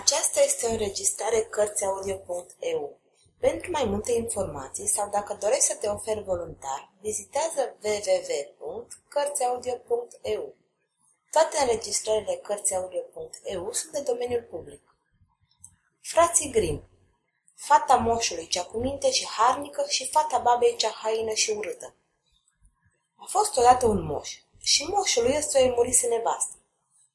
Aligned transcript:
Aceasta 0.00 0.40
este 0.40 0.66
o 0.66 0.70
înregistrare 0.70 1.40
Cărțiaudio.eu. 1.40 3.00
Pentru 3.38 3.70
mai 3.70 3.84
multe 3.84 4.12
informații 4.12 4.88
sau 4.88 5.10
dacă 5.10 5.36
dorești 5.40 5.64
să 5.64 5.74
te 5.74 5.88
oferi 5.88 6.22
voluntar, 6.22 6.92
vizitează 7.00 7.76
www.cărțiaudio.eu. 7.82 10.54
Toate 11.30 11.56
înregistrările 11.60 12.34
Cărțiaudio.eu 12.34 13.72
sunt 13.72 13.92
de 13.92 14.00
domeniul 14.00 14.42
public. 14.42 14.96
Frații 16.00 16.50
Grim 16.50 16.88
Fata 17.54 17.96
moșului 17.96 18.46
cea 18.46 18.64
cu 18.64 18.78
minte 18.78 19.10
și 19.10 19.26
harnică 19.26 19.84
și 19.88 20.10
fata 20.10 20.38
babei 20.38 20.76
cea 20.76 20.90
haină 20.90 21.32
și 21.32 21.50
urâtă. 21.50 21.94
A 23.16 23.24
fost 23.28 23.56
odată 23.56 23.86
un 23.86 24.04
moș 24.04 24.38
și 24.60 24.84
moșului 24.84 25.36
ăsta 25.36 25.58
îi 25.58 25.72
murise 25.76 26.06
nevastă. 26.06 26.58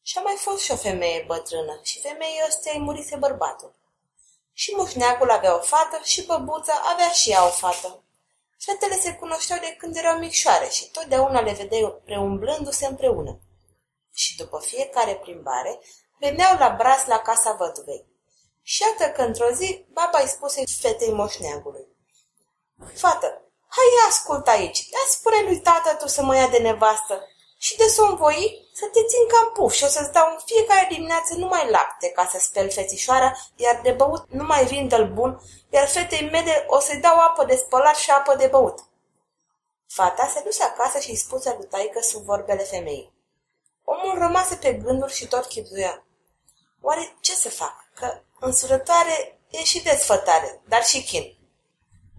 Și 0.09 0.17
a 0.17 0.21
mai 0.21 0.35
fost 0.37 0.63
și 0.63 0.71
o 0.71 0.75
femeie 0.75 1.23
bătrână 1.27 1.79
și 1.83 2.01
femeia 2.01 2.45
ăsta 2.47 2.69
îi 2.73 2.79
murise 2.79 3.15
bărbatul. 3.15 3.75
Și 4.53 4.71
moșneagul 4.71 5.29
avea 5.29 5.55
o 5.55 5.59
fată 5.59 5.99
și 6.03 6.25
băbuța 6.25 6.81
avea 6.83 7.09
și 7.09 7.29
ea 7.31 7.45
o 7.45 7.49
fată. 7.49 8.03
Fetele 8.59 8.95
se 8.95 9.13
cunoșteau 9.13 9.59
de 9.59 9.75
când 9.77 9.95
erau 9.95 10.17
micșoare 10.17 10.69
și 10.69 10.89
totdeauna 10.91 11.41
le 11.41 11.53
vedeai 11.53 12.01
preumblându-se 12.05 12.85
împreună. 12.85 13.39
Și 14.13 14.35
după 14.35 14.59
fiecare 14.59 15.15
plimbare, 15.15 15.79
veneau 16.19 16.57
la 16.57 16.69
braț 16.69 17.05
la 17.05 17.19
casa 17.19 17.51
văduvei. 17.51 18.05
Și 18.61 18.81
iată 18.81 19.11
că 19.11 19.21
într-o 19.21 19.51
zi, 19.51 19.85
baba 19.91 20.19
îi 20.19 20.27
spuse 20.27 20.63
fetei 20.79 21.11
moșneagului. 21.11 21.87
Fată, 22.95 23.41
hai 23.67 24.07
ascultă 24.09 24.49
aici, 24.49 24.79
ia 24.79 25.05
spune 25.09 25.41
lui 25.41 25.59
tată 25.59 25.95
tu 25.95 26.07
să 26.07 26.23
mă 26.23 26.35
ia 26.35 26.47
de 26.47 26.57
nevastă 26.57 27.27
și 27.61 27.77
de 27.77 27.87
somn 27.87 28.15
voi 28.15 28.69
să 28.73 28.85
te 28.85 28.99
țin 29.11 29.27
cam 29.27 29.51
puf 29.53 29.73
și 29.73 29.83
o 29.83 29.87
să-ți 29.87 30.11
dau 30.11 30.27
în 30.31 30.39
fiecare 30.45 30.87
dimineață 30.91 31.33
numai 31.35 31.69
lapte 31.69 32.09
ca 32.09 32.29
să 32.31 32.37
speli 32.39 32.71
fețișoara, 32.71 33.37
iar 33.55 33.79
de 33.83 33.91
băut 33.91 34.25
numai 34.29 34.65
vin 34.65 34.87
de 34.87 35.03
bun, 35.03 35.41
iar 35.69 35.87
fetei 35.87 36.29
mele 36.29 36.65
o 36.67 36.79
să-i 36.79 36.99
dau 36.99 37.19
apă 37.19 37.45
de 37.45 37.55
spălat 37.55 37.95
și 37.95 38.11
apă 38.11 38.35
de 38.35 38.47
băut. 38.47 38.79
Fata 39.87 40.31
se 40.33 40.41
duse 40.43 40.63
acasă 40.63 40.99
și 40.99 41.09
îi 41.09 41.15
spuse 41.15 41.55
lui 41.57 41.67
taică 41.67 42.01
sub 42.01 42.23
vorbele 42.23 42.63
femeii. 42.63 43.13
Omul 43.83 44.17
rămase 44.17 44.55
pe 44.55 44.73
gânduri 44.73 45.13
și 45.13 45.27
tot 45.27 45.45
chipzuia. 45.45 46.05
Oare 46.81 47.17
ce 47.21 47.33
să 47.33 47.49
fac? 47.49 47.75
Că 47.93 48.21
însurătoare 48.39 49.39
e 49.49 49.63
și 49.63 49.83
desfătare, 49.83 50.61
dar 50.67 50.83
și 50.83 51.03
chin. 51.03 51.37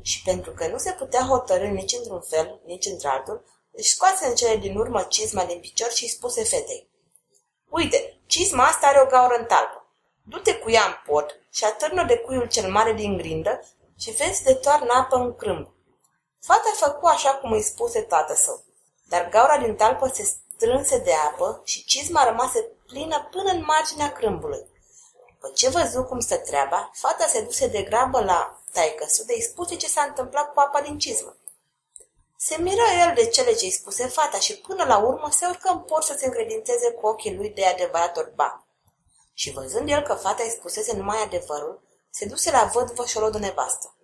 Și 0.02 0.22
pentru 0.22 0.52
că 0.52 0.66
nu 0.66 0.78
se 0.78 0.92
putea 0.92 1.22
hotărâ 1.22 1.66
nici 1.66 1.92
într-un 1.92 2.20
fel, 2.20 2.60
nici 2.64 2.86
într-altul, 2.86 3.44
își 3.72 3.90
scoase 3.90 4.26
în 4.26 4.34
cele 4.34 4.56
din 4.56 4.76
urmă 4.76 5.02
cizma 5.02 5.44
din 5.44 5.60
picior 5.60 5.90
și 5.90 6.02
îi 6.02 6.08
spuse 6.08 6.44
fetei. 6.44 6.88
Uite, 7.68 8.20
cizma 8.26 8.64
asta 8.64 8.86
are 8.86 9.00
o 9.00 9.06
gaură 9.06 9.34
în 9.38 9.44
talpă. 9.44 9.84
Du-te 10.22 10.54
cu 10.54 10.70
ea 10.70 10.84
în 10.84 10.94
pod 11.06 11.40
și 11.50 11.64
atârnă 11.64 12.04
de 12.04 12.16
cuiul 12.16 12.48
cel 12.48 12.70
mare 12.70 12.92
din 12.92 13.16
grindă 13.16 13.60
și 13.98 14.10
vezi 14.10 14.42
de 14.42 14.54
toarnă 14.54 14.92
apă 14.92 15.16
în 15.16 15.36
crâmb. 15.36 15.68
Fata 16.41 16.72
făcu 16.74 17.06
așa 17.06 17.34
cum 17.34 17.52
îi 17.52 17.62
spuse 17.62 18.00
tată 18.00 18.34
său, 18.34 18.64
dar 19.08 19.28
gaura 19.28 19.58
din 19.58 19.76
talpă 19.76 20.10
se 20.14 20.22
strânse 20.22 20.98
de 20.98 21.12
apă 21.12 21.62
și 21.64 21.84
cizma 21.84 22.24
rămase 22.24 22.70
plină 22.86 23.28
până 23.30 23.50
în 23.50 23.64
marginea 23.64 24.12
crâmbului. 24.12 24.66
După 25.32 25.52
ce 25.54 25.68
văzu 25.68 26.02
cum 26.04 26.20
stă 26.20 26.36
treaba, 26.36 26.91
fata 26.94 27.26
se 27.26 27.41
duse 27.41 27.66
de 27.66 27.82
grabă 27.82 28.20
la 28.24 28.60
taică 28.72 29.06
de 29.26 29.32
îi 29.32 29.42
spuse 29.42 29.76
ce 29.76 29.86
s-a 29.86 30.02
întâmplat 30.02 30.52
cu 30.52 30.60
apa 30.60 30.80
din 30.80 30.98
cizmă. 30.98 31.36
Se 32.42 32.56
miră 32.56 32.83
el 33.06 33.14
de 33.14 33.27
cele 33.27 33.52
ce-i 33.52 33.70
spuse 33.70 34.06
fata 34.06 34.38
și 34.38 34.56
până 34.56 34.84
la 34.84 34.98
urmă 34.98 35.28
se 35.30 35.46
urcă 35.46 35.69
în 35.70 35.78
port 35.78 36.05
să 36.05 36.14
se 36.19 36.27
încredințeze 36.27 36.91
cu 36.91 37.06
ochii 37.06 37.36
lui 37.36 37.50
de 37.50 37.66
adevărat 37.66 38.16
orba. 38.16 38.66
Și 39.34 39.50
văzând 39.50 39.88
el 39.88 40.02
că 40.02 40.14
fata 40.14 40.42
îi 40.42 40.50
spusese 40.50 40.97
numai 40.97 41.22
adevărul, 41.22 41.82
se 42.10 42.24
duse 42.27 42.50
la 42.50 42.70
vădvă 42.72 43.06
și 43.06 43.16
o 43.16 43.30
de 43.30 43.38
nevastă. 43.38 43.94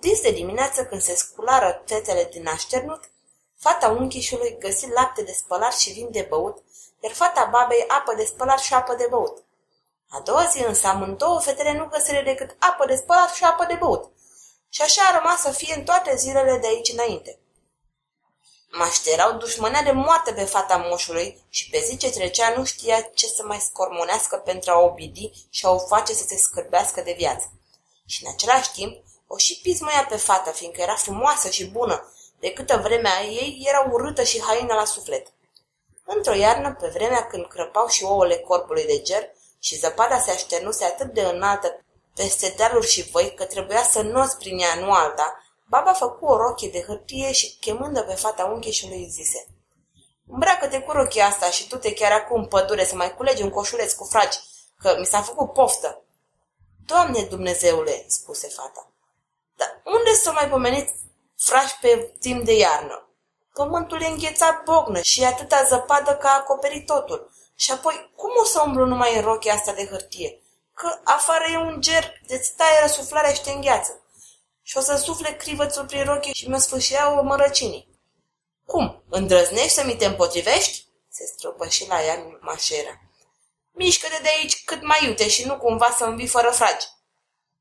Dis 0.00 0.20
de 0.20 0.30
dimineață, 0.30 0.84
când 0.84 1.00
se 1.00 1.14
sculară 1.14 1.82
fetele 1.86 2.24
din 2.24 2.48
așternut, 2.48 3.10
fata 3.58 3.88
unchișului 3.88 4.56
găsi 4.58 4.88
lapte 4.88 5.22
de 5.22 5.32
spălat 5.32 5.74
și 5.74 5.92
vin 5.92 6.10
de 6.10 6.26
băut, 6.28 6.62
iar 7.00 7.12
fata 7.12 7.48
babei 7.52 7.84
apă 7.88 8.14
de 8.14 8.24
spălat 8.24 8.58
și 8.58 8.74
apă 8.74 8.94
de 8.94 9.06
băut. 9.10 9.44
A 10.08 10.20
doua 10.20 10.44
zi 10.44 10.64
însă 10.64 10.86
amândouă 10.86 11.40
fetele 11.40 11.72
nu 11.72 11.86
găsire 11.86 12.22
decât 12.22 12.56
apă 12.58 12.86
de 12.86 12.96
spălat 12.96 13.34
și 13.34 13.44
apă 13.44 13.64
de 13.64 13.74
băut. 13.74 14.12
Și 14.68 14.82
așa 14.82 15.02
a 15.02 15.18
rămas 15.18 15.40
să 15.40 15.50
fie 15.50 15.74
în 15.74 15.84
toate 15.84 16.16
zilele 16.16 16.58
de 16.58 16.66
aici 16.66 16.92
înainte. 16.92 17.39
Mașterau 18.72 19.32
dușmânea 19.32 19.82
de 19.82 19.90
moarte 19.90 20.32
pe 20.32 20.44
fata 20.44 20.76
moșului 20.76 21.44
și 21.48 21.70
pe 21.70 21.78
zi 21.78 21.96
ce 21.96 22.10
trecea 22.10 22.54
nu 22.56 22.64
știa 22.64 23.00
ce 23.14 23.26
să 23.26 23.42
mai 23.44 23.58
scormonească 23.58 24.36
pentru 24.36 24.70
a 24.70 24.78
o 24.78 24.92
bidi 24.92 25.30
și 25.50 25.66
a 25.66 25.70
o 25.70 25.78
face 25.78 26.12
să 26.12 26.24
se 26.28 26.36
scârbească 26.36 27.00
de 27.00 27.14
viață. 27.16 27.52
Și 28.06 28.24
în 28.24 28.30
același 28.32 28.72
timp 28.72 29.02
o 29.26 29.36
și 29.36 29.60
pismăia 29.62 30.06
pe 30.08 30.16
fată, 30.16 30.50
fiindcă 30.50 30.80
era 30.80 30.94
frumoasă 30.94 31.50
și 31.50 31.66
bună, 31.66 32.12
de 32.40 32.52
câtă 32.52 32.76
vremea 32.76 33.22
ei 33.22 33.62
era 33.68 33.88
urâtă 33.90 34.22
și 34.22 34.42
haină 34.42 34.74
la 34.74 34.84
suflet. 34.84 35.26
Într-o 36.04 36.34
iarnă, 36.34 36.76
pe 36.80 36.88
vremea 36.88 37.26
când 37.26 37.46
crăpau 37.46 37.86
și 37.86 38.04
ouăle 38.04 38.36
corpului 38.36 38.86
de 38.86 39.02
ger 39.02 39.30
și 39.58 39.78
zăpada 39.78 40.20
se 40.20 40.30
așternuse 40.30 40.84
atât 40.84 41.12
de 41.12 41.20
înaltă 41.20 41.84
peste 42.14 42.54
dealuri 42.56 42.90
și 42.90 43.10
voi 43.10 43.34
că 43.34 43.44
trebuia 43.44 43.82
să 43.82 44.00
noți 44.02 44.36
prin 44.36 44.58
ea, 44.58 44.74
nu 44.74 44.92
alta, 44.92 45.44
Baba 45.70 45.92
făcu 45.92 46.24
o 46.24 46.36
rochie 46.36 46.68
de 46.68 46.82
hârtie 46.82 47.32
și, 47.32 47.56
chemând 47.60 48.00
pe 48.00 48.14
fata 48.14 48.44
uncheșului, 48.44 48.96
îi 48.96 49.08
zise 49.08 49.46
Îmbracă-te 50.26 50.80
cu 50.80 50.92
rochia 50.92 51.26
asta 51.26 51.50
și 51.50 51.68
tu 51.68 51.76
te 51.76 51.92
chiar 51.92 52.12
acum 52.12 52.40
în 52.40 52.46
pădure 52.46 52.84
să 52.84 52.94
mai 52.94 53.14
culegi 53.14 53.42
un 53.42 53.50
coșuleț 53.50 53.92
cu 53.92 54.04
fragi, 54.04 54.38
că 54.78 54.96
mi 54.98 55.06
s-a 55.06 55.22
făcut 55.22 55.52
poftă. 55.52 56.02
Doamne 56.86 57.22
Dumnezeule, 57.22 58.04
spuse 58.06 58.48
fata, 58.48 58.92
dar 59.56 59.80
unde 59.84 60.14
să 60.14 60.32
mai 60.32 60.48
pomeniți 60.48 60.92
frași 61.36 61.78
pe 61.80 62.14
timp 62.20 62.44
de 62.44 62.56
iarnă? 62.56 63.08
Pământul 63.52 64.02
e 64.02 64.06
înghețat 64.06 64.62
bognă 64.62 65.00
și 65.00 65.22
e 65.22 65.26
atâta 65.26 65.64
zăpadă 65.68 66.16
că 66.16 66.26
a 66.26 66.34
acoperit 66.34 66.86
totul. 66.86 67.30
Și 67.54 67.72
apoi, 67.72 68.12
cum 68.16 68.30
o 68.40 68.44
să 68.44 68.62
umblu 68.66 68.84
numai 68.84 69.16
în 69.16 69.22
rochia 69.22 69.54
asta 69.54 69.72
de 69.72 69.86
hârtie? 69.86 70.42
Că 70.74 70.98
afară 71.04 71.44
e 71.52 71.56
un 71.56 71.80
ger 71.80 72.20
de-ți 72.26 72.54
taie 72.56 72.80
răsuflarea 72.80 73.32
și 73.32 73.42
te 73.42 73.50
îngheață 73.50 74.00
și 74.70 74.76
o 74.76 74.80
să 74.80 74.96
sufle 74.96 75.36
crivățul 75.36 75.84
prin 75.86 76.04
rochie 76.04 76.32
și 76.32 76.48
mi-o 76.48 77.18
o 77.18 77.22
mărăcinii. 77.22 77.88
Cum, 78.66 79.02
îndrăznești 79.08 79.68
să 79.68 79.84
mi 79.84 79.96
te 79.96 80.04
împotrivești? 80.04 80.84
Se 81.08 81.24
stropă 81.26 81.68
și 81.68 81.88
la 81.88 82.04
ea 82.04 82.38
mașera. 82.40 83.00
Mișcă-te 83.72 84.22
de 84.22 84.28
aici 84.28 84.64
cât 84.64 84.82
mai 84.82 85.04
iute 85.04 85.28
și 85.28 85.46
nu 85.46 85.58
cumva 85.58 85.94
să 85.98 86.04
învii 86.04 86.26
fără 86.26 86.50
fragi. 86.50 86.86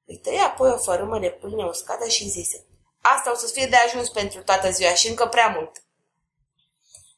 Îi 0.06 0.18
tăia 0.18 0.46
apoi 0.46 0.72
o 0.72 0.78
fărâmă 0.78 1.20
de 1.20 1.30
pâine 1.30 1.66
uscată 1.66 2.08
și 2.08 2.30
zise. 2.30 2.66
Asta 3.02 3.32
o 3.32 3.36
să 3.36 3.48
fie 3.48 3.66
de 3.66 3.76
ajuns 3.76 4.10
pentru 4.10 4.44
toată 4.44 4.72
ziua 4.72 4.94
și 4.94 5.08
încă 5.08 5.28
prea 5.28 5.48
mult. 5.48 5.84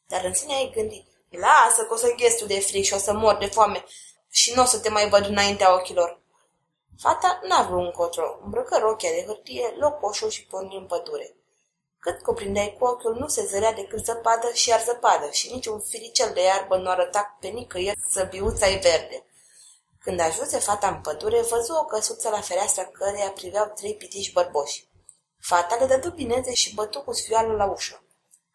Dar 0.08 0.24
în 0.24 0.34
sine 0.34 0.54
ai 0.54 0.72
gândit, 0.74 1.08
lasă 1.30 1.84
că 1.88 1.94
o 1.94 1.98
să 1.98 2.14
ghestu 2.18 2.46
de 2.46 2.60
fric 2.60 2.86
și 2.86 2.94
o 2.94 2.98
să 2.98 3.14
mor 3.14 3.38
de 3.38 3.46
foame 3.46 3.86
și 4.30 4.54
nu 4.54 4.62
o 4.62 4.66
să 4.66 4.80
te 4.80 4.90
mai 4.90 5.10
văd 5.10 5.26
înaintea 5.26 5.74
ochilor. 5.74 6.21
Fata 7.02 7.40
n-a 7.44 7.64
vrut 7.64 7.86
încotro, 7.86 8.40
îmbrăcă 8.44 8.78
rochia 8.78 9.10
de 9.10 9.24
hârtie, 9.26 9.76
locoșul 9.80 10.30
și 10.30 10.46
porni 10.46 10.76
în 10.76 10.86
pădure. 10.86 11.36
Cât 12.00 12.22
cuprindeai 12.22 12.76
cu 12.80 12.86
ochiul, 12.86 13.16
nu 13.16 13.28
se 13.28 13.46
zărea 13.46 13.74
decât 13.74 14.06
zăpadă 14.06 14.52
și 14.54 14.70
iar 14.70 14.82
zăpadă 14.82 15.30
și 15.30 15.54
nici 15.54 15.66
un 15.66 15.80
firicel 15.80 16.34
de 16.34 16.42
iarbă 16.42 16.78
nu 16.78 16.90
arăta 16.90 17.38
pe 17.40 17.48
nicăieri 17.48 18.00
biuța 18.30 18.70
e 18.70 18.80
verde. 18.80 19.26
Când 20.00 20.20
ajunse 20.20 20.60
fata 20.60 20.88
în 20.88 21.02
pădure, 21.02 21.42
văzu 21.42 21.74
o 21.74 21.86
căsuță 21.86 22.30
la 22.30 22.42
fereastra 22.42 22.86
căreia 22.86 23.32
priveau 23.32 23.72
trei 23.76 23.96
pitici 23.96 24.34
bărboși. 24.34 24.88
Fata 25.40 25.76
le 25.76 25.86
dădu 25.86 26.10
bineze 26.10 26.54
și 26.54 26.74
bătu 26.74 27.02
cu 27.02 27.14
sfioală 27.14 27.54
la 27.54 27.66
ușă. 27.66 28.04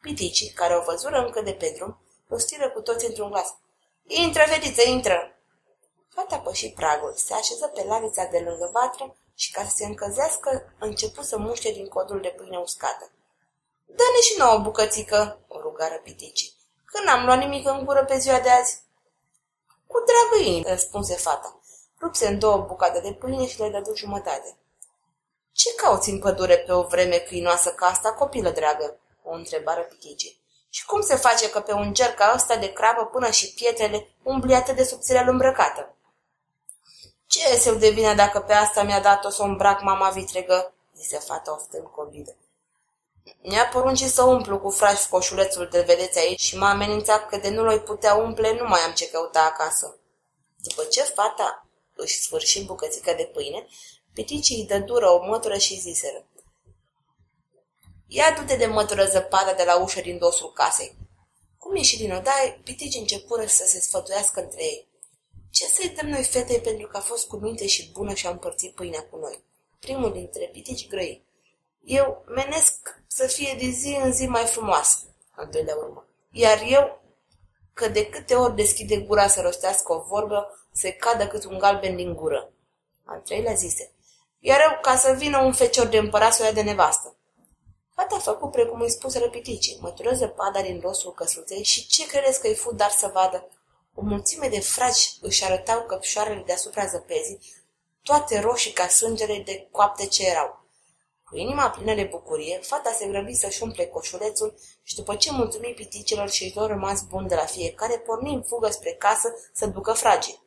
Piticii, 0.00 0.50
care 0.50 0.76
o 0.76 0.82
văzură 0.82 1.18
încă 1.24 1.40
de 1.40 1.52
pe 1.52 1.72
drum, 1.76 1.98
rostiră 2.28 2.70
cu 2.70 2.80
toți 2.80 3.06
într-un 3.06 3.30
glas. 3.30 3.54
Intră, 4.06 4.42
fetiță, 4.46 4.82
intră! 4.88 5.35
Fata 6.16 6.38
păși 6.38 6.72
pragul, 6.72 7.12
se 7.16 7.34
așeză 7.34 7.66
pe 7.66 7.84
lavița 7.84 8.24
de 8.24 8.38
lângă 8.38 8.70
vatră 8.72 9.16
și 9.34 9.52
ca 9.52 9.62
să 9.64 9.72
se 9.74 9.84
încălzească, 9.84 10.74
începu 10.78 11.22
să 11.22 11.38
muște 11.38 11.70
din 11.70 11.88
codul 11.88 12.20
de 12.20 12.28
pâine 12.28 12.58
uscată. 12.58 13.10
Dă-ne 13.86 14.20
și 14.20 14.38
nouă 14.38 14.58
bucățică, 14.58 15.38
o 15.48 15.60
rugară 15.60 15.94
piticii, 15.94 16.54
că 16.84 17.02
n-am 17.04 17.24
luat 17.24 17.38
nimic 17.38 17.68
în 17.68 17.84
gură 17.84 18.04
pe 18.04 18.18
ziua 18.18 18.40
de 18.40 18.50
azi. 18.50 18.82
Cu 19.86 19.96
dragă 20.06 20.48
inimă, 20.48 20.68
răspunse 20.68 21.14
fata. 21.14 21.60
Rupse 22.00 22.26
în 22.26 22.38
două 22.38 22.56
bucate 22.56 23.00
de 23.00 23.12
pâine 23.12 23.46
și 23.46 23.60
le 23.60 23.68
dădu 23.68 23.94
jumătate. 23.94 24.56
Ce 25.52 25.74
cauți 25.74 26.10
în 26.10 26.18
pădure 26.18 26.58
pe 26.58 26.72
o 26.72 26.82
vreme 26.82 27.16
câinoasă 27.16 27.70
ca 27.72 27.86
asta, 27.86 28.12
copilă 28.12 28.50
dragă? 28.50 28.98
o 29.22 29.32
întrebară 29.32 29.80
piticii. 29.80 30.40
Și 30.70 30.84
cum 30.84 31.00
se 31.00 31.16
face 31.16 31.50
că 31.50 31.60
pe 31.60 31.72
un 31.72 31.94
ger 31.94 32.14
ca 32.14 32.32
ăsta 32.34 32.56
de 32.56 32.72
crapă 32.72 33.04
până 33.04 33.30
și 33.30 33.54
pietrele 33.54 34.08
umbli 34.22 34.54
atât 34.54 34.76
de 34.76 34.84
subțire 34.84 35.18
îmbrăcată? 35.18 35.95
Ce 37.36 37.56
se 37.56 37.74
devine 37.74 38.14
dacă 38.14 38.40
pe 38.40 38.52
asta 38.52 38.82
mi-a 38.82 39.00
dat-o 39.00 39.30
să 39.30 39.42
o 39.42 39.44
îmbrac 39.44 39.82
mama 39.82 40.10
vitregă?" 40.10 40.74
zise 40.96 41.18
fata 41.18 41.52
oftând 41.52 41.86
covidă. 41.86 42.36
Mi-a 43.42 43.66
poruncit 43.66 44.10
să 44.10 44.22
umplu 44.22 44.58
cu 44.58 44.70
frași 44.70 45.08
coșulețul 45.08 45.68
de 45.70 45.80
vedeți 45.80 46.18
aici 46.18 46.40
și 46.40 46.56
m-a 46.56 46.70
amenințat 46.70 47.28
că 47.28 47.36
de 47.36 47.48
nu 47.48 47.64
l 47.64 47.80
putea 47.80 48.14
umple, 48.14 48.52
nu 48.52 48.64
mai 48.68 48.80
am 48.80 48.92
ce 48.92 49.10
căuta 49.10 49.40
acasă. 49.40 49.98
După 50.56 50.84
ce 50.84 51.02
fata 51.02 51.66
își 51.94 52.20
sfârși 52.20 52.64
bucățica 52.64 53.12
de 53.12 53.30
pâine, 53.32 53.66
piticii 54.12 54.56
îi 54.56 54.66
dă 54.66 54.78
dură 54.78 55.10
o 55.10 55.26
mătură 55.26 55.56
și 55.56 55.80
ziseră. 55.80 56.24
Ia 58.06 58.34
du-te 58.36 58.56
de 58.56 58.66
mătură 58.66 59.04
zăpada 59.04 59.52
de 59.52 59.64
la 59.64 59.76
ușă 59.76 60.00
din 60.00 60.18
dosul 60.18 60.52
casei. 60.52 60.96
Cum 61.58 61.76
ieși 61.76 61.96
din 61.96 62.12
odaie, 62.12 62.60
piticii 62.64 63.00
începură 63.00 63.46
să 63.46 63.64
se 63.66 63.80
sfătuiască 63.80 64.40
între 64.40 64.62
ei. 64.62 64.88
Ce 65.56 65.66
să-i 65.66 65.88
dăm 65.88 66.08
noi 66.08 66.24
fetei 66.24 66.60
pentru 66.60 66.86
că 66.86 66.96
a 66.96 67.00
fost 67.00 67.28
cu 67.28 67.36
minte 67.36 67.66
și 67.66 67.90
bună 67.92 68.14
și 68.14 68.26
a 68.26 68.30
împărțit 68.30 68.74
pâinea 68.74 69.06
cu 69.10 69.16
noi? 69.16 69.44
Primul 69.78 70.12
dintre 70.12 70.48
pitici 70.52 70.88
grăi. 70.88 71.24
Eu 71.84 72.24
menesc 72.26 73.00
să 73.06 73.26
fie 73.26 73.56
de 73.58 73.68
zi 73.68 73.98
în 74.02 74.12
zi 74.12 74.26
mai 74.26 74.44
frumoasă, 74.44 74.98
al 75.30 75.48
doilea 75.50 75.76
urmă. 75.76 76.06
Iar 76.30 76.62
eu, 76.68 77.02
că 77.72 77.88
de 77.88 78.06
câte 78.06 78.34
ori 78.34 78.54
deschide 78.54 78.96
gura 78.96 79.28
să 79.28 79.40
rostească 79.40 79.92
o 79.92 80.02
vorbă, 80.08 80.68
se 80.72 80.92
cadă 80.92 81.26
cât 81.26 81.44
un 81.44 81.58
galben 81.58 81.96
din 81.96 82.14
gură. 82.14 82.52
Al 83.04 83.20
treilea 83.20 83.54
zise. 83.54 83.92
Iar 84.38 84.60
eu, 84.60 84.78
ca 84.80 84.96
să 84.96 85.12
vină 85.12 85.38
un 85.38 85.52
fecior 85.52 85.86
de 85.86 85.98
împărat 85.98 86.34
să 86.34 86.42
o 86.42 86.44
ia 86.44 86.52
de 86.52 86.62
nevastă. 86.62 87.16
Fata 87.94 88.14
a 88.16 88.18
făcut 88.18 88.50
precum 88.50 88.80
îi 88.80 88.90
spus 88.90 89.18
răpiticii, 89.18 89.78
mătură 89.80 90.14
zăpada 90.14 90.62
din 90.62 90.80
rosul 90.80 91.12
căsuței 91.12 91.62
și 91.62 91.86
ce 91.86 92.06
credeți 92.06 92.40
că 92.40 92.46
îi 92.46 92.54
fu 92.54 92.74
dar 92.74 92.90
să 92.90 93.10
vadă? 93.12 93.48
O 93.98 94.02
mulțime 94.02 94.48
de 94.48 94.60
fragi 94.60 95.10
își 95.20 95.44
arătau 95.44 95.82
căpșoarele 95.82 96.42
deasupra 96.46 96.86
zăpezii, 96.86 97.40
toate 98.02 98.40
roșii 98.40 98.72
ca 98.72 98.88
sângele 98.88 99.42
de 99.44 99.68
coapte 99.70 100.06
ce 100.06 100.28
erau. 100.28 100.64
Cu 101.24 101.36
inima 101.36 101.70
plină 101.70 101.94
de 101.94 102.08
bucurie, 102.10 102.58
fata 102.58 102.92
se 102.98 103.06
grăbi 103.06 103.34
să-și 103.34 103.62
umple 103.62 103.86
coșulețul 103.86 104.54
și 104.82 104.94
după 104.94 105.14
ce 105.14 105.32
mulțumi 105.32 105.72
piticilor 105.76 106.30
și 106.30 106.52
lor 106.54 106.68
rămas 106.68 107.02
bun 107.02 107.28
de 107.28 107.34
la 107.34 107.44
fiecare, 107.44 107.98
porni 107.98 108.34
în 108.34 108.42
fugă 108.42 108.70
spre 108.70 108.92
casă 108.92 109.34
să 109.52 109.66
ducă 109.66 109.92
fragii. 109.92 110.42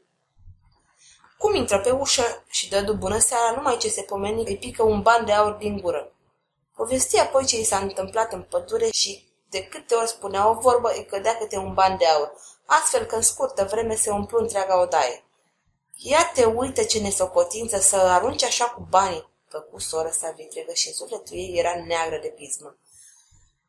Cum 1.38 1.56
intră 1.56 1.80
pe 1.80 1.92
ușă 1.92 2.44
și 2.50 2.70
dădu 2.70 2.94
bună 2.94 3.18
seara, 3.18 3.56
numai 3.56 3.78
ce 3.78 3.90
se 3.90 4.02
pomeni 4.02 4.46
îi 4.46 4.58
pică 4.58 4.84
un 4.84 5.02
ban 5.02 5.26
de 5.26 5.32
aur 5.32 5.52
din 5.52 5.80
gură. 5.82 6.14
Povesti 6.76 7.20
apoi 7.20 7.46
ce 7.46 7.60
i 7.60 7.64
s-a 7.64 7.78
întâmplat 7.78 8.34
în 8.34 8.42
pădure 8.42 8.90
și 8.90 9.28
de 9.50 9.64
câte 9.64 9.96
ori 9.96 10.08
spunea 10.08 10.50
o 10.50 10.54
vorbă, 10.54 10.92
îi 10.96 11.06
cădea 11.06 11.38
câte 11.38 11.58
un 11.58 11.74
ban 11.74 11.98
de 11.98 12.06
aur, 12.06 12.32
astfel 12.70 13.06
că 13.06 13.16
în 13.16 13.22
scurtă 13.22 13.68
vreme 13.72 13.96
se 13.96 14.10
umplu 14.10 14.40
întreaga 14.40 14.82
odaie. 14.82 15.24
Ia 15.96 16.32
te 16.34 16.46
uită 16.46 16.84
ce 16.84 17.00
nesocotință 17.00 17.80
să 17.80 17.96
arunci 17.96 18.44
așa 18.44 18.66
cu 18.66 18.88
banii, 18.90 19.30
făcu 19.48 19.80
sora 19.80 20.12
sa 20.12 20.34
vitregă 20.36 20.74
și 20.74 20.88
în 20.88 20.94
sufletul 20.94 21.38
ei 21.38 21.58
era 21.58 21.84
neagră 21.88 22.20
de 22.22 22.28
pismă. 22.28 22.78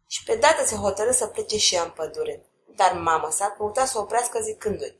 Și 0.06 0.24
pe 0.24 0.36
dată 0.36 0.66
se 0.66 0.74
hotărâ 0.74 1.12
să 1.12 1.26
plece 1.26 1.58
și 1.58 1.74
ea 1.74 1.82
în 1.82 1.90
pădure. 1.90 2.44
Dar 2.76 2.92
mama 2.92 3.30
sa 3.30 3.54
căuta 3.56 3.84
să 3.84 3.98
o 3.98 4.00
oprească 4.00 4.40
zicându-i, 4.40 4.96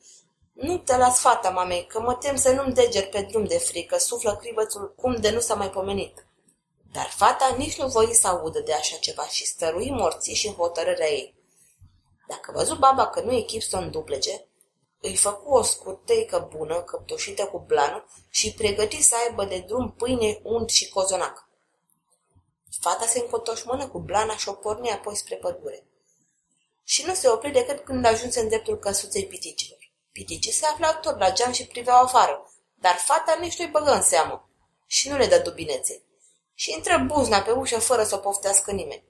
Nu 0.53 0.79
te 0.79 0.97
las 0.97 1.21
fata, 1.21 1.51
mamei, 1.51 1.87
că 1.87 2.01
mă 2.01 2.15
tem 2.15 2.37
să 2.37 2.53
nu-mi 2.53 2.75
deger 2.75 3.09
pe 3.09 3.21
drum 3.21 3.45
de 3.45 3.59
frică, 3.59 3.99
suflă 3.99 4.37
cribățul 4.37 4.95
cum 4.97 5.17
de 5.17 5.31
nu 5.31 5.41
s-a 5.41 5.55
mai 5.55 5.71
pomenit. 5.71 6.25
Dar 6.93 7.09
fata 7.17 7.55
nici 7.57 7.79
nu 7.79 7.89
voi 7.89 8.15
să 8.15 8.27
audă 8.27 8.61
de 8.61 8.73
așa 8.73 8.97
ceva 8.97 9.27
și 9.27 9.47
stărui 9.47 9.91
morții 9.91 10.35
și 10.35 10.47
în 10.47 10.55
hotărârea 10.55 11.09
ei. 11.09 11.40
Dacă 12.31 12.53
văzut 12.53 12.79
baba 12.79 13.09
că 13.09 13.21
nu 13.21 13.33
e 13.33 13.41
chip 13.41 13.63
să 13.63 13.77
o 13.77 13.81
înduplege, 13.81 14.45
îi 15.01 15.17
făcu 15.17 15.53
o 15.53 15.63
scurteică 15.63 16.49
bună, 16.57 16.83
căptușită 16.83 17.45
cu 17.47 17.59
blană 17.59 18.07
și 18.29 18.53
pregăti 18.53 19.03
să 19.03 19.15
aibă 19.27 19.45
de 19.45 19.59
drum 19.59 19.93
pâine, 19.93 20.41
unt 20.43 20.71
și 20.71 20.89
cozonac. 20.89 21.49
Fata 22.81 23.07
se 23.07 23.19
încotoșmână 23.19 23.89
cu 23.89 23.99
blana 23.99 24.37
și 24.37 24.49
o 24.49 24.53
porni 24.53 24.91
apoi 24.91 25.17
spre 25.17 25.37
pădure. 25.37 25.87
Și 26.85 27.07
nu 27.07 27.15
se 27.15 27.29
opri 27.29 27.51
decât 27.51 27.85
când 27.85 28.05
ajunse 28.05 28.41
în 28.41 28.49
dreptul 28.49 28.79
căsuței 28.79 29.27
piticilor. 29.27 29.79
Piticii 30.13 30.53
se 30.53 30.67
aflau 30.67 31.01
tot 31.01 31.19
la 31.19 31.33
geam 31.33 31.53
și 31.53 31.67
priveau 31.67 32.03
afară, 32.03 32.53
dar 32.75 32.95
fata 32.95 33.39
nici 33.41 33.59
nu-i 33.59 33.69
băgă 33.69 33.91
în 33.91 34.03
seamă 34.03 34.49
și 34.87 35.09
nu 35.09 35.17
le 35.17 35.27
dă 35.27 35.39
dubinețe 35.39 36.03
și 36.55 36.73
intră 36.73 37.05
buzna 37.07 37.41
pe 37.41 37.51
ușă 37.51 37.79
fără 37.79 38.05
să 38.05 38.15
o 38.15 38.19
poftească 38.19 38.71
nimeni. 38.71 39.10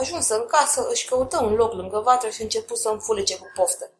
Ajunsă 0.00 0.34
în 0.34 0.46
casă, 0.46 0.86
își 0.88 1.06
căută 1.06 1.42
un 1.42 1.54
loc 1.54 1.72
lângă 1.72 1.98
vatră 1.98 2.28
și 2.28 2.42
începu 2.42 2.74
să 2.74 2.88
înfulece 2.88 3.38
cu 3.38 3.50
poftă. 3.54 3.90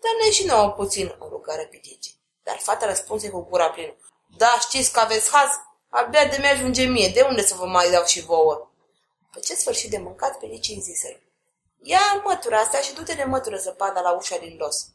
Dar 0.00 0.12
ne 0.24 0.30
și 0.30 0.44
nouă 0.44 0.70
puțin, 0.70 1.16
o 1.18 1.28
rugă 1.28 1.52
repitici. 1.56 2.14
Dar 2.42 2.58
fata 2.58 2.86
răspunse 2.86 3.28
cu 3.30 3.46
gura 3.50 3.70
plină. 3.70 3.96
Da, 4.36 4.56
știți 4.60 4.92
că 4.92 5.00
aveți 5.00 5.30
haz? 5.30 5.50
Abia 5.88 6.24
de 6.24 6.36
mi-ajunge 6.40 6.84
mie, 6.84 7.08
de 7.08 7.20
unde 7.20 7.42
să 7.42 7.54
vă 7.54 7.66
mai 7.66 7.90
dau 7.90 8.04
și 8.04 8.20
vouă? 8.20 8.70
Pe 9.32 9.40
ce 9.40 9.54
sfârșit 9.54 9.90
de 9.90 9.98
mâncat, 9.98 10.38
pelicii 10.38 10.80
ziseră. 10.80 11.20
Ia 11.82 12.22
mătura 12.24 12.58
asta 12.58 12.78
și 12.78 12.94
du-te 12.94 13.14
de 13.14 13.24
mătură 13.24 13.56
zăpada 13.56 14.00
la 14.00 14.10
ușa 14.12 14.36
din 14.36 14.56
dos. 14.56 14.86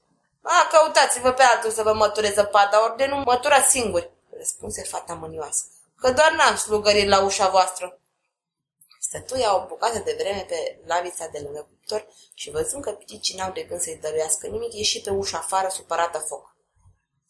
A, 0.42 0.68
căutați-vă 0.72 1.32
pe 1.32 1.44
altul 1.44 1.72
să 1.72 1.84
vă 1.84 1.94
măture 1.94 2.32
zăpada, 2.32 2.84
ori 2.84 2.98
de 2.98 3.06
nu 3.06 3.16
mătura 3.16 3.62
singuri, 3.62 4.10
răspunse 4.30 4.84
fata 4.84 5.14
mânioasă 5.14 5.66
că 6.00 6.12
doar 6.12 6.32
n-am 6.32 6.56
slugărit 6.56 7.08
la 7.08 7.24
ușa 7.24 7.48
voastră. 7.48 8.00
Stătuia 9.00 9.56
o 9.56 9.68
bucată 9.68 10.00
de 10.00 10.16
vreme 10.20 10.46
pe 10.48 10.80
lavița 10.86 11.28
de 11.28 11.40
lângă 11.40 11.68
cuptor 11.70 12.08
și 12.34 12.50
văzând 12.50 12.84
că 12.84 12.92
piticii 12.92 13.38
n-au 13.38 13.52
de 13.52 13.62
gând 13.62 13.82
să-i 13.82 14.00
dăruiască 14.02 14.48
nimic, 14.48 14.74
ieși 14.74 15.02
pe 15.02 15.10
ușa 15.10 15.38
afară 15.38 15.68
supărată 15.70 16.18
foc. 16.18 16.56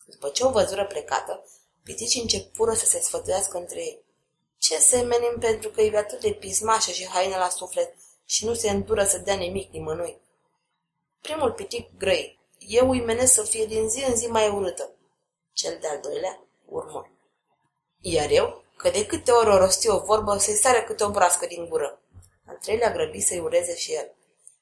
După 0.05 0.29
ce 0.29 0.45
o 0.45 0.49
văzură 0.49 0.85
plecată, 0.85 1.45
piticii 1.83 2.21
începură 2.21 2.73
să 2.73 2.85
se 2.85 2.99
sfătuiască 2.99 3.57
între 3.57 3.79
ei. 3.79 4.05
Ce 4.57 4.77
semenim 4.77 5.35
pentru 5.39 5.69
că 5.69 5.81
e 5.81 5.97
atât 5.97 6.19
de 6.19 6.31
pismașă 6.31 6.91
și 6.91 7.07
haină 7.07 7.37
la 7.37 7.49
suflet 7.49 7.95
și 8.25 8.45
nu 8.45 8.53
se 8.53 8.69
îndură 8.69 9.03
să 9.03 9.17
dea 9.17 9.35
nimic 9.35 9.71
nimănui. 9.71 10.21
Primul 11.21 11.51
pitic 11.51 11.97
grăi. 11.97 12.39
Eu 12.59 12.89
îi 12.89 13.01
menesc 13.01 13.33
să 13.33 13.43
fie 13.43 13.65
din 13.65 13.89
zi 13.89 14.03
în 14.03 14.15
zi 14.15 14.27
mai 14.27 14.49
urâtă. 14.49 14.91
Cel 15.53 15.77
de-al 15.81 15.99
doilea 15.99 16.41
urmă. 16.65 17.11
Iar 18.01 18.29
eu, 18.29 18.63
că 18.77 18.89
de 18.89 19.05
câte 19.05 19.31
ori 19.31 19.49
o 19.49 19.57
rosti 19.57 19.89
o 19.89 19.99
vorbă, 19.99 20.37
să-i 20.37 20.55
sare 20.55 20.83
câte 20.83 21.03
o 21.03 21.09
broască 21.09 21.45
din 21.45 21.67
gură. 21.69 22.01
Al 22.47 22.55
treilea 22.55 22.91
grăbi 22.91 23.19
să-i 23.19 23.39
ureze 23.39 23.75
și 23.75 23.93
el. 23.93 24.11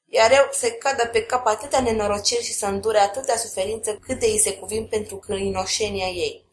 Iar 0.08 0.32
eu 0.32 0.48
să-i 0.52 0.78
cadă 0.78 1.06
pe 1.06 1.24
cap 1.24 1.46
atâtea 1.46 1.80
nenorociri 1.80 2.42
și 2.42 2.52
să 2.52 2.66
îndure 2.66 2.98
atâtea 2.98 3.36
suferință 3.36 3.94
câte 3.94 4.26
îi 4.26 4.38
se 4.38 4.54
cuvin 4.54 4.86
pentru 4.86 5.16
câinoșenia 5.16 6.06
ei. 6.06 6.44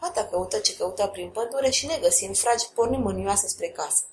Fata 0.00 0.24
căută 0.24 0.58
ce 0.58 0.76
căută 0.76 1.06
prin 1.06 1.30
pădure 1.30 1.70
și 1.70 1.86
negăsind 1.86 2.36
fragi, 2.36 2.68
porni 2.74 2.96
mânioasă 2.96 3.46
spre 3.46 3.68
casă. 3.68 4.04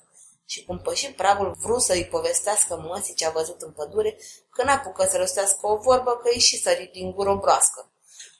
Și 0.46 0.64
cum 0.64 0.78
păși 0.78 1.12
pragul, 1.12 1.56
vrut 1.60 1.82
să-i 1.82 2.06
povestească 2.06 2.76
măsii 2.76 3.14
ce 3.14 3.26
a 3.26 3.30
văzut 3.30 3.62
în 3.62 3.70
pădure, 3.70 4.18
că 4.50 4.62
n-apucă 4.62 5.06
să 5.10 5.16
rostească 5.16 5.66
o 5.66 5.76
vorbă, 5.76 6.16
că 6.16 6.28
îi 6.32 6.40
și 6.40 6.60
sărit 6.60 6.92
din 6.92 7.10
gură 7.10 7.30
o 7.30 7.38
broască. 7.38 7.92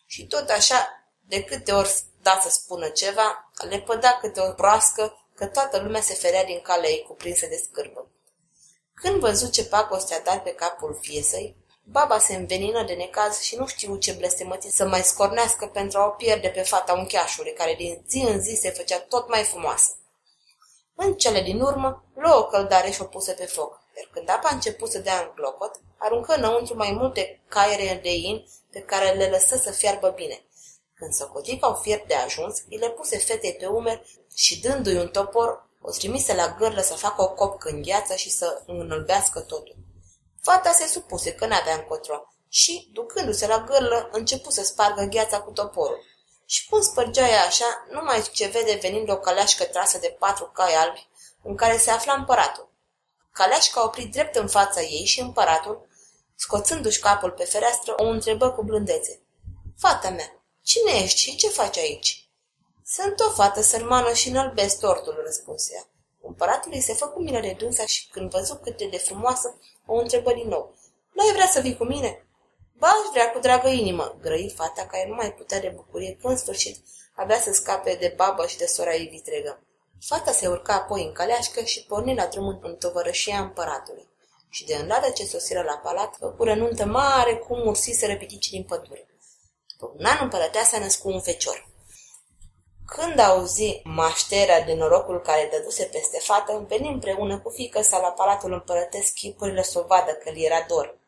Și 0.06 0.26
tot 0.26 0.48
așa, 0.48 0.88
de 1.26 1.44
câte 1.44 1.72
ori 1.72 2.02
da 2.22 2.40
să 2.42 2.48
spună 2.48 2.88
ceva, 2.88 3.50
le 3.68 3.80
pădea 3.80 4.18
câte 4.20 4.40
o 4.40 4.54
broască, 4.54 5.24
că 5.34 5.46
toată 5.46 5.78
lumea 5.78 6.00
se 6.00 6.14
ferea 6.14 6.44
din 6.44 6.60
calea 6.60 6.90
ei 6.90 7.04
cuprinsă 7.08 7.46
de 7.46 7.64
scârbă. 7.68 8.10
Când 8.94 9.20
văzut 9.20 9.52
ce 9.52 9.64
pacoste 9.64 10.14
a 10.14 10.20
dat 10.20 10.42
pe 10.42 10.50
capul 10.50 10.98
fiesei, 11.00 11.56
baba 11.84 12.18
se 12.18 12.34
învenină 12.34 12.84
de 12.84 12.92
necaz 12.92 13.40
și 13.40 13.56
nu 13.56 13.66
știu 13.66 13.96
ce 13.96 14.12
blestemății 14.12 14.70
să 14.70 14.86
mai 14.86 15.02
scornească 15.02 15.66
pentru 15.66 15.98
a 15.98 16.06
o 16.06 16.10
pierde 16.10 16.48
pe 16.48 16.62
fata 16.62 16.92
uncheașului, 16.92 17.52
care 17.52 17.74
din 17.74 18.04
zi 18.08 18.18
în 18.18 18.40
zi 18.40 18.58
se 18.60 18.70
făcea 18.70 18.98
tot 18.98 19.28
mai 19.28 19.42
frumoasă. 19.42 19.94
În 20.94 21.14
cele 21.14 21.42
din 21.42 21.60
urmă, 21.60 22.04
luă 22.14 22.36
o 22.36 22.46
căldare 22.46 22.90
și 22.90 23.02
o 23.02 23.04
puse 23.04 23.32
pe 23.32 23.44
foc, 23.44 23.80
iar 23.96 24.08
când 24.12 24.28
apa 24.28 24.48
a 24.48 24.54
început 24.54 24.90
să 24.90 24.98
dea 24.98 25.20
în 25.20 25.32
clocot, 25.34 25.80
aruncă 25.96 26.34
înăuntru 26.34 26.76
mai 26.76 26.92
multe 26.92 27.42
caiere 27.48 28.00
de 28.02 28.14
in 28.14 28.46
pe 28.70 28.80
care 28.80 29.10
le 29.10 29.28
lăsă 29.28 29.56
să 29.56 29.70
fiarbă 29.70 30.08
bine. 30.08 30.44
Când 31.00 31.12
socoti 31.12 31.58
că 31.58 31.64
au 31.64 31.74
fiert 31.74 32.06
de 32.06 32.14
ajuns, 32.14 32.62
îi 32.70 32.76
le 32.76 32.90
puse 32.90 33.18
fetei 33.18 33.54
pe 33.54 33.66
umeri 33.66 34.20
și, 34.34 34.60
dându-i 34.60 34.96
un 34.96 35.08
topor, 35.08 35.68
o 35.80 35.90
trimise 35.90 36.34
la 36.34 36.54
gârlă 36.58 36.80
să 36.80 36.94
facă 36.94 37.22
o 37.22 37.28
copcă 37.28 37.68
în 37.68 37.82
gheață 37.82 38.14
și 38.14 38.30
să 38.30 38.62
înălbească 38.66 39.40
totul. 39.40 39.76
Fata 40.42 40.72
se 40.72 40.86
supuse 40.86 41.32
că 41.32 41.46
n-avea 41.46 41.74
încotro 41.74 42.34
și, 42.48 42.90
ducându-se 42.92 43.46
la 43.46 43.64
gârlă, 43.68 44.08
începu 44.12 44.50
să 44.50 44.62
spargă 44.62 45.02
gheața 45.02 45.40
cu 45.40 45.50
toporul. 45.50 46.04
Și 46.46 46.68
cum 46.68 46.80
spărgea 46.80 47.28
ea 47.28 47.44
așa, 47.44 47.86
numai 47.90 48.22
ce 48.32 48.46
vede 48.46 48.78
venind 48.82 49.10
o 49.10 49.18
caleașcă 49.18 49.64
trasă 49.64 49.98
de 49.98 50.16
patru 50.18 50.50
cai 50.54 50.74
albi, 50.74 51.08
în 51.42 51.56
care 51.56 51.76
se 51.76 51.90
afla 51.90 52.12
împăratul. 52.12 52.72
Caleașca 53.32 53.80
a 53.80 53.84
oprit 53.84 54.12
drept 54.12 54.36
în 54.36 54.48
fața 54.48 54.80
ei 54.80 55.04
și 55.04 55.20
împăratul, 55.20 55.88
scoțându-și 56.34 57.00
capul 57.00 57.30
pe 57.30 57.44
fereastră, 57.44 57.94
o 57.96 58.04
întrebă 58.04 58.50
cu 58.50 58.62
blândețe. 58.62 59.22
Fata 59.78 60.10
mea, 60.10 60.39
Cine 60.70 60.92
ești 61.02 61.20
și 61.20 61.36
ce 61.36 61.48
faci 61.48 61.78
aici?" 61.78 62.28
Sunt 62.84 63.20
o 63.20 63.30
fată 63.30 63.60
sărmană 63.60 64.12
și 64.12 64.28
înălbesc 64.28 64.78
tortul," 64.78 65.22
răspunse 65.24 65.72
ea. 65.74 65.88
Împăratul 66.22 66.72
îi 66.74 66.80
se 66.80 66.92
făcu 66.92 67.20
milă 67.20 67.40
de 67.40 67.56
dânsa 67.58 67.86
și 67.86 68.08
când 68.08 68.30
văzu 68.30 68.54
cât 68.54 68.90
de 68.90 68.96
frumoasă, 68.96 69.58
o 69.86 69.94
întrebă 69.94 70.32
din 70.32 70.48
nou. 70.48 70.74
Nu 71.12 71.26
ai 71.26 71.32
vrea 71.32 71.46
să 71.46 71.60
vii 71.60 71.76
cu 71.76 71.84
mine?" 71.84 72.26
Ba, 72.78 72.86
aș 72.86 73.10
vrea 73.12 73.30
cu 73.30 73.38
dragă 73.38 73.68
inimă," 73.68 74.16
grăi 74.20 74.52
fata 74.56 74.86
care 74.86 75.08
nu 75.08 75.14
mai 75.14 75.32
putea 75.32 75.60
de 75.60 75.72
bucurie 75.76 76.16
că 76.20 76.28
în 76.28 76.36
sfârșit 76.36 76.76
avea 77.14 77.40
să 77.40 77.52
scape 77.52 77.94
de 77.94 78.12
babă 78.16 78.46
și 78.46 78.56
de 78.56 78.66
sora 78.66 78.94
ei 78.94 79.06
vitregă. 79.06 79.62
Fata 80.00 80.32
se 80.32 80.48
urca 80.48 80.74
apoi 80.74 81.04
în 81.04 81.12
caleașcă 81.12 81.64
și 81.64 81.84
porni 81.84 82.14
la 82.14 82.26
drumul 82.26 82.58
în 82.62 82.76
tovărășia 82.76 83.38
împăratului. 83.38 84.08
Și 84.48 84.64
de 84.64 84.74
îndată 84.74 85.10
ce 85.10 85.24
sosiră 85.24 85.62
la 85.62 85.76
palat, 85.76 86.16
făcură 86.16 86.54
nuntă 86.54 86.84
mare 86.84 87.36
cum 87.36 87.66
ursiseră 87.66 88.16
piticii 88.16 88.58
din 88.58 88.64
pădure. 88.64 89.09
După 89.80 89.94
un 89.98 90.04
an 90.04 90.18
împărăteasa 90.20 90.78
născu 90.78 91.08
un 91.08 91.20
fecior. 91.20 91.68
Când 92.86 93.18
auzi 93.18 93.80
mașterea 93.84 94.60
de 94.60 94.74
norocul 94.74 95.20
care 95.20 95.48
dăduse 95.52 95.84
peste 95.84 96.18
fată, 96.18 96.64
veni 96.68 96.88
împreună 96.88 97.38
cu 97.38 97.50
fică 97.50 97.82
sa 97.82 97.98
la 98.00 98.08
palatul 98.08 98.52
împărătesc 98.52 99.12
chipurile 99.12 99.62
să 99.62 99.78
o 99.78 99.86
vadă 99.86 100.12
că 100.12 100.30
li 100.30 100.44
era 100.44 100.64
dor. 100.68 100.98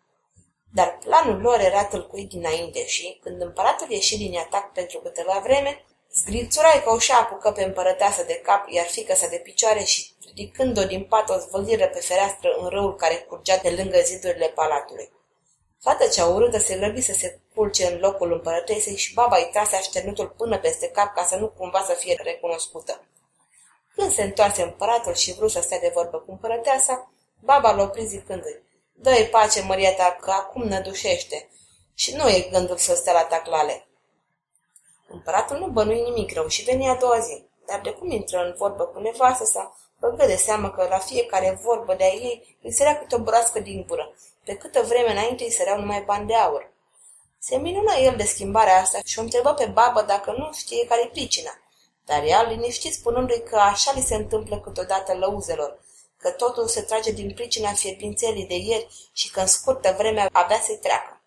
Dar 0.74 0.98
planul 1.04 1.40
lor 1.40 1.60
era 1.60 1.84
tâlcuit 1.84 2.28
dinainte 2.28 2.86
și, 2.86 3.18
când 3.22 3.40
împăratul 3.40 3.90
ieși 3.90 4.16
din 4.16 4.36
atac 4.38 4.72
pentru 4.72 4.98
câteva 4.98 5.40
vreme, 5.42 5.84
zgrilțurai 6.14 6.82
că 6.82 6.90
o 6.90 7.14
apucă 7.20 7.52
pe 7.52 7.62
împărăteasă 7.62 8.22
de 8.24 8.40
cap, 8.44 8.68
iar 8.68 8.86
fică 8.86 9.14
sa 9.14 9.26
de 9.26 9.36
picioare 9.36 9.82
și, 9.82 10.12
ridicând-o 10.26 10.84
din 10.84 11.04
pat, 11.04 11.30
o 11.30 11.38
zvăliră 11.38 11.86
pe 11.86 12.00
fereastră 12.00 12.56
în 12.60 12.68
râul 12.68 12.96
care 12.96 13.14
curgea 13.14 13.56
de 13.56 13.70
lângă 13.70 14.00
zidurile 14.04 14.48
palatului. 14.48 15.10
Fata 15.84 16.08
cea 16.08 16.26
urâtă 16.26 16.58
se 16.58 16.76
lăbi 16.76 17.00
să 17.00 17.12
se 17.12 17.40
culce 17.54 17.86
în 17.86 17.98
locul 17.98 18.32
împărătesei 18.32 18.96
și 18.96 19.14
baba 19.14 19.36
îi 19.36 19.48
trase 19.52 19.76
așternutul 19.76 20.28
până 20.28 20.58
peste 20.58 20.88
cap 20.88 21.14
ca 21.14 21.24
să 21.24 21.36
nu 21.36 21.48
cumva 21.48 21.84
să 21.86 21.92
fie 21.92 22.20
recunoscută. 22.22 23.06
Când 23.94 24.12
se 24.12 24.22
întoarse 24.22 24.62
împăratul 24.62 25.14
și 25.14 25.34
vrut 25.34 25.50
să 25.50 25.60
stea 25.60 25.78
de 25.80 25.90
vorbă 25.94 26.18
cu 26.18 26.30
împărăteasa, 26.30 27.12
baba 27.40 27.72
l-a 27.72 27.82
oprit 27.82 28.08
zicându-i, 28.08 28.62
Dă-i 28.92 29.28
pace, 29.30 29.62
măria 29.62 29.94
ta, 29.94 30.16
că 30.20 30.30
acum 30.30 30.62
nădușește 30.62 31.48
și 31.94 32.14
nu 32.14 32.28
e 32.28 32.48
gândul 32.50 32.76
să 32.76 32.94
stea 32.94 33.12
la 33.12 33.24
taclale. 33.24 33.86
Împăratul 35.08 35.58
nu 35.58 35.66
bănui 35.66 36.00
nimic 36.00 36.32
rău 36.32 36.46
și 36.46 36.64
veni 36.64 36.88
a 36.88 36.94
doua 36.94 37.18
zi, 37.18 37.44
dar 37.66 37.80
de 37.80 37.90
cum 37.90 38.10
intră 38.10 38.38
în 38.38 38.54
vorbă 38.56 38.84
cu 38.84 39.00
nevastă 39.00 39.44
sa, 39.44 39.76
băgă 40.00 40.26
de 40.26 40.36
seamă 40.36 40.70
că 40.70 40.86
la 40.90 40.98
fiecare 40.98 41.58
vorbă 41.62 41.94
de-a 41.94 42.12
ei 42.12 42.58
îi 42.62 42.72
sărea 42.72 42.98
câte 42.98 43.14
o 43.14 43.18
broască 43.18 43.60
din 43.60 43.84
gură, 43.88 44.14
pe 44.44 44.54
câtă 44.56 44.82
vreme 44.82 45.10
înainte 45.10 45.44
îi 45.44 45.50
săreau 45.50 45.78
numai 45.78 46.02
bani 46.02 46.26
de 46.26 46.34
aur. 46.34 46.72
Se 47.38 47.56
minună 47.56 47.94
el 47.94 48.16
de 48.16 48.24
schimbarea 48.24 48.80
asta 48.80 48.98
și 49.04 49.18
o 49.18 49.22
întrebă 49.22 49.52
pe 49.52 49.66
babă 49.66 50.02
dacă 50.02 50.30
nu 50.30 50.52
știe 50.52 50.86
care-i 50.86 51.08
pricina. 51.08 51.50
Dar 52.04 52.24
ea 52.24 52.42
liniștit 52.42 52.92
spunându-i 52.92 53.42
că 53.42 53.56
așa 53.56 53.92
li 53.94 54.00
se 54.00 54.14
întâmplă 54.14 54.60
câteodată 54.60 55.14
lăuzelor, 55.14 55.80
că 56.16 56.30
totul 56.30 56.68
se 56.68 56.82
trage 56.82 57.10
din 57.12 57.34
pricina 57.34 57.72
fierbințelii 57.72 58.46
de 58.46 58.56
ieri 58.56 59.10
și 59.12 59.30
că 59.30 59.40
în 59.40 59.46
scurtă 59.46 59.94
vreme 59.98 60.28
abia 60.32 60.60
se 60.60 60.76
treacă. 60.76 61.22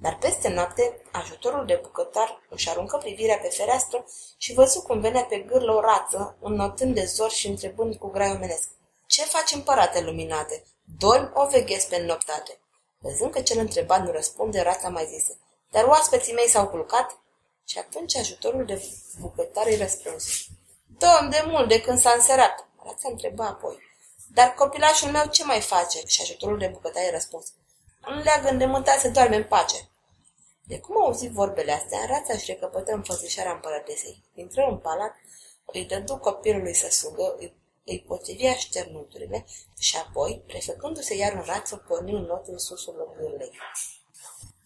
Dar 0.00 0.18
peste 0.18 0.48
noapte, 0.48 1.02
ajutorul 1.12 1.66
de 1.66 1.80
bucătar 1.82 2.42
își 2.48 2.68
aruncă 2.68 2.96
privirea 2.96 3.38
pe 3.38 3.48
fereastră 3.48 4.04
și 4.36 4.54
văzu 4.54 4.82
cum 4.82 5.00
venea 5.00 5.22
pe 5.22 5.38
gârlă 5.38 5.74
o 5.74 5.80
rață, 5.80 6.36
înnotând 6.40 6.94
de 6.94 7.04
zor 7.04 7.30
și 7.30 7.46
întrebând 7.46 7.94
cu 7.94 8.08
grai 8.10 8.30
omenesc. 8.30 8.68
Ce 9.06 9.24
faci, 9.24 9.52
împărate 9.52 10.00
luminate? 10.00 10.64
Dormi 10.98 11.30
o 11.34 11.46
veghez 11.46 11.84
pe 11.84 12.02
noptate?" 12.02 12.58
Văzând 12.98 13.32
că 13.32 13.40
cel 13.40 13.58
întrebat 13.58 14.04
nu 14.04 14.10
răspunde, 14.10 14.60
rața 14.60 14.88
mai 14.88 15.06
zise. 15.06 15.38
Dar 15.70 15.84
oaspeții 15.84 16.32
mei 16.32 16.48
s-au 16.48 16.68
culcat? 16.68 17.18
Și 17.64 17.78
atunci 17.78 18.16
ajutorul 18.16 18.64
de 18.64 18.82
bucătar 19.20 19.66
îi 19.66 19.76
răspunse. 19.76 20.30
Domn, 20.98 21.30
de 21.30 21.42
mult, 21.46 21.68
de 21.68 21.80
când 21.80 21.98
s-a 21.98 22.10
înserat. 22.10 22.68
Rața 22.84 23.08
întreba 23.08 23.46
apoi. 23.46 23.78
Dar 24.34 24.54
copilașul 24.54 25.10
meu 25.10 25.26
ce 25.26 25.44
mai 25.44 25.60
face? 25.60 26.00
Și 26.06 26.22
ajutorul 26.22 26.58
de 26.58 26.66
bucătar 26.66 27.02
îi 27.04 27.10
răspuns. 27.10 27.52
Înleagă 28.00 28.48
îndemântat 28.48 28.98
să 28.98 29.08
doarme 29.08 29.36
în 29.36 29.44
pace. 29.44 29.88
De 30.64 30.78
cum 30.78 31.02
auzi 31.02 31.28
vorbele 31.28 31.72
astea, 31.72 32.06
rața 32.06 32.32
își 32.32 32.50
recăpătă 32.50 32.92
înfățișarea 32.92 33.52
împărătesei. 33.52 34.22
Intră 34.34 34.66
în 34.70 34.78
palat, 34.78 35.16
îi 35.64 35.84
dădu 35.84 36.16
copilului 36.16 36.74
să 36.74 36.90
sugă, 36.90 37.34
îi, 37.38 37.56
îi 37.90 38.04
potrivi 38.06 38.46
așternuturile 38.46 39.46
și 39.78 39.96
apoi, 39.96 40.42
prefăcându-se 40.46 41.16
iar 41.16 41.32
în 41.32 41.42
rață, 41.46 41.84
porni 41.88 42.14
un 42.14 42.22
not 42.22 42.46
în 42.46 42.58
susul 42.58 42.94
locului. 42.98 43.50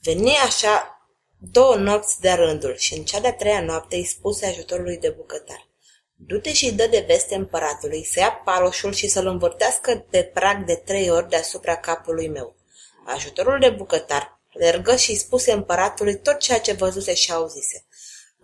Veni 0.03 0.37
așa 0.37 1.07
două 1.39 1.75
nopți 1.77 2.21
de 2.21 2.31
rândul 2.31 2.77
și 2.77 2.95
în 2.95 3.05
cea 3.05 3.21
de-a 3.21 3.35
treia 3.35 3.61
noapte 3.61 3.97
îi 3.97 4.05
spuse 4.05 4.47
ajutorului 4.47 4.99
de 4.99 5.09
bucătar. 5.09 5.69
Du-te 6.17 6.53
și 6.53 6.73
dă 6.73 6.87
de 6.87 7.05
veste 7.07 7.35
împăratului 7.35 8.05
să 8.05 8.19
ia 8.19 8.33
paloșul 8.33 8.93
și 8.93 9.09
să-l 9.09 9.27
învârtească 9.27 10.07
pe 10.11 10.23
prag 10.23 10.65
de 10.65 10.75
trei 10.75 11.11
ori 11.11 11.29
deasupra 11.29 11.77
capului 11.77 12.29
meu. 12.29 12.55
Ajutorul 13.07 13.59
de 13.61 13.71
bucătar 13.71 14.41
lergă 14.53 14.97
și 14.97 15.15
spuse 15.15 15.53
împăratului 15.53 16.19
tot 16.19 16.39
ceea 16.39 16.61
ce 16.61 16.73
văzuse 16.73 17.15
și 17.15 17.33
auzise. 17.33 17.87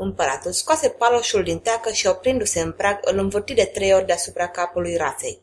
Împăratul 0.01 0.53
scoase 0.53 0.89
paloșul 0.89 1.43
din 1.43 1.59
teacă 1.59 1.93
și, 1.93 2.07
oprindu-se 2.07 2.61
în 2.61 2.73
prag, 2.73 2.99
îl 3.03 3.19
învârti 3.19 3.55
de 3.55 3.65
trei 3.65 3.95
ori 3.95 4.07
deasupra 4.07 4.49
capului 4.49 4.97
raței. 4.97 5.43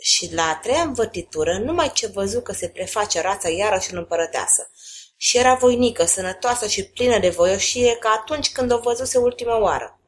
Și 0.00 0.34
la 0.34 0.42
a 0.42 0.54
treia 0.54 0.80
învârtitură, 0.80 1.58
numai 1.58 1.92
ce 1.92 2.06
văzu 2.06 2.40
că 2.40 2.52
se 2.52 2.68
preface 2.68 3.20
rața 3.20 3.48
iarăși 3.48 3.92
în 3.92 3.98
împărăteasă. 3.98 4.70
Și 5.16 5.38
era 5.38 5.54
voinică, 5.54 6.04
sănătoasă 6.04 6.66
și 6.66 6.84
plină 6.84 7.18
de 7.18 7.28
voioșie 7.28 7.96
ca 7.96 8.08
atunci 8.20 8.52
când 8.52 8.72
o 8.72 8.78
văzuse 8.78 9.18
ultima 9.18 9.60
oară. 9.60 10.00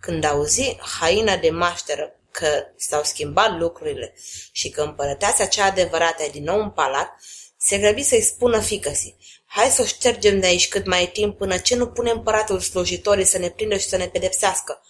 Când 0.00 0.24
auzi 0.24 0.76
haina 1.00 1.36
de 1.36 1.50
mașteră 1.50 2.14
că 2.30 2.48
s-au 2.76 3.02
schimbat 3.02 3.58
lucrurile 3.58 4.14
și 4.52 4.70
că 4.70 4.82
împărăteasa 4.82 5.46
cea 5.46 5.64
adevărată 5.64 6.22
e 6.22 6.28
din 6.28 6.44
nou 6.44 6.60
în 6.60 6.70
palat, 6.70 7.10
se 7.56 7.78
grăbi 7.78 8.02
să-i 8.02 8.22
spună 8.22 8.60
ficăsii. 8.60 9.16
Hai 9.52 9.70
să 9.70 9.82
o 9.82 9.84
ștergem 9.84 10.40
de 10.40 10.46
aici 10.46 10.68
cât 10.68 10.86
mai 10.86 11.02
e 11.02 11.06
timp 11.06 11.38
până 11.38 11.58
ce 11.58 11.76
nu 11.76 11.86
pune 11.86 12.10
împăratul 12.10 12.60
slujitorii 12.60 13.24
să 13.24 13.38
ne 13.38 13.48
prindă 13.48 13.76
și 13.76 13.88
să 13.88 13.96
ne 13.96 14.08
pedepsească. 14.08 14.82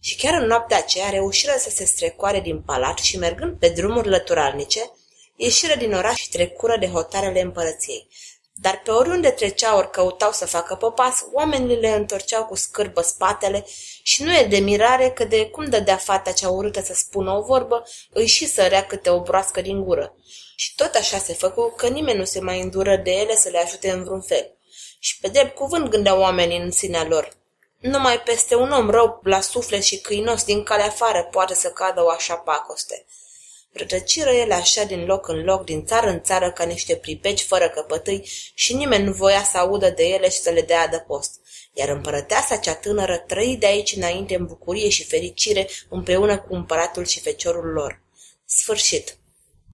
Și 0.00 0.16
chiar 0.16 0.40
în 0.40 0.46
noaptea 0.46 0.76
aceea 0.76 1.10
reușiră 1.10 1.54
să 1.58 1.70
se 1.70 1.84
strecoare 1.84 2.40
din 2.40 2.62
palat 2.62 2.98
și 2.98 3.18
mergând 3.18 3.58
pe 3.58 3.68
drumuri 3.68 4.08
lăturalnice, 4.08 4.90
ieșiră 5.36 5.74
din 5.74 5.94
oraș 5.94 6.16
și 6.16 6.28
trecură 6.28 6.76
de 6.76 6.88
hotarele 6.88 7.40
împărăției. 7.40 8.08
Dar 8.54 8.80
pe 8.84 8.90
oriunde 8.90 9.30
treceau 9.30 9.78
ori 9.78 9.90
căutau 9.90 10.32
să 10.32 10.46
facă 10.46 10.74
popas, 10.74 11.24
oamenii 11.32 11.80
le 11.80 11.88
întorceau 11.88 12.44
cu 12.44 12.56
scârbă 12.56 13.00
spatele 13.00 13.66
și 14.08 14.22
nu 14.22 14.36
e 14.36 14.46
de 14.46 14.58
mirare 14.58 15.10
că 15.10 15.24
de 15.24 15.46
cum 15.46 15.64
dădea 15.64 15.96
fata 15.96 16.32
cea 16.32 16.48
urâtă 16.48 16.82
să 16.82 16.94
spună 16.94 17.32
o 17.32 17.42
vorbă, 17.42 17.86
îi 18.10 18.26
și 18.26 18.46
sărea 18.46 18.86
câte 18.86 19.10
o 19.10 19.22
broască 19.22 19.60
din 19.60 19.84
gură. 19.84 20.16
Și 20.56 20.74
tot 20.74 20.94
așa 20.94 21.18
se 21.18 21.32
făcu 21.32 21.74
că 21.76 21.88
nimeni 21.88 22.18
nu 22.18 22.24
se 22.24 22.40
mai 22.40 22.60
îndură 22.60 22.96
de 22.96 23.10
ele 23.10 23.36
să 23.36 23.48
le 23.48 23.58
ajute 23.58 23.90
în 23.90 24.04
vreun 24.04 24.20
fel. 24.20 24.56
Și 24.98 25.18
pe 25.20 25.28
drept 25.28 25.54
cuvânt 25.54 25.88
gândeau 25.88 26.20
oamenii 26.20 26.58
în 26.58 26.70
sinea 26.70 27.04
lor. 27.04 27.28
Numai 27.78 28.20
peste 28.20 28.54
un 28.54 28.70
om 28.70 28.90
rău 28.90 29.20
la 29.22 29.40
suflet 29.40 29.82
și 29.82 30.00
câinos 30.00 30.44
din 30.44 30.62
calea 30.62 30.86
afară 30.86 31.28
poate 31.30 31.54
să 31.54 31.68
cadă 31.68 32.04
o 32.04 32.10
așa 32.10 32.34
pacoste. 32.34 33.06
Rătăciră 33.72 34.30
ele 34.30 34.54
așa 34.54 34.84
din 34.84 35.04
loc 35.04 35.28
în 35.28 35.44
loc, 35.44 35.64
din 35.64 35.86
țară 35.86 36.08
în 36.08 36.22
țară, 36.22 36.52
ca 36.52 36.64
niște 36.64 36.96
pripeci 36.96 37.42
fără 37.42 37.68
căpătâi 37.68 38.30
și 38.54 38.74
nimeni 38.74 39.04
nu 39.04 39.12
voia 39.12 39.42
să 39.42 39.58
audă 39.58 39.90
de 39.90 40.04
ele 40.04 40.28
și 40.28 40.38
să 40.38 40.50
le 40.50 40.62
dea 40.62 40.80
adăpost. 40.80 41.37
Iar 41.78 41.88
împărăteasa 41.88 42.56
cea 42.56 42.74
tânără 42.74 43.18
trăi 43.18 43.56
de 43.56 43.66
aici 43.66 43.96
înainte 43.96 44.34
în 44.34 44.46
bucurie 44.46 44.88
și 44.88 45.04
fericire 45.04 45.68
împreună 45.88 46.38
cu 46.38 46.54
împăratul 46.54 47.04
și 47.04 47.20
feciorul 47.20 47.72
lor. 47.72 48.00
Sfârșit. 48.44 49.16